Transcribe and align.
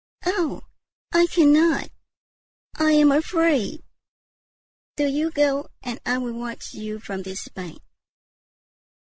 "Oh, 0.25 0.63
I 1.13 1.27
cannot; 1.27 1.91
I 2.73 2.93
am 2.93 3.11
afraid. 3.11 3.83
Do 4.97 5.05
you 5.05 5.29
go, 5.29 5.67
and 5.83 5.99
I 6.07 6.17
will 6.17 6.33
watch 6.33 6.73
you 6.73 6.97
from 6.97 7.21
this 7.21 7.47
bank." 7.49 7.83